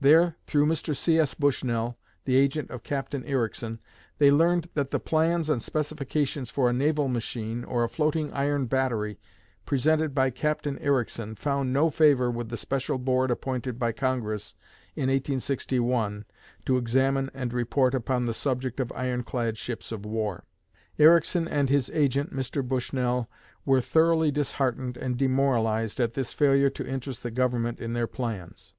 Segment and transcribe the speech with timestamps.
[0.00, 0.96] There, through Mr.
[0.96, 1.34] C.S.
[1.34, 3.80] Bushnell, the agent of Captain Ericsson,
[4.16, 8.64] they learned that the plans and specifications for a naval machine, or a floating iron
[8.64, 9.20] battery,
[9.66, 14.54] presented by Captain Ericsson, found no favor with the special board appointed by Congress
[14.96, 16.24] in 1861
[16.64, 20.44] to examine and report upon the subject of iron clad ships of war.
[20.98, 22.66] Ericsson and his agent, Mr.
[22.66, 23.28] Bushnell,
[23.66, 28.72] were thoroughly disheartened and demoralized at this failure to interest the Government in their plans.